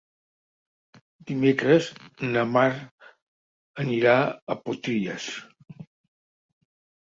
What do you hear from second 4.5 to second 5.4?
Potries.